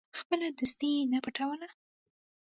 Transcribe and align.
خپله 0.19 0.47
دوستي 0.59 0.89
یې 0.95 1.03
نه 1.11 1.19
پټوله. 1.23 1.67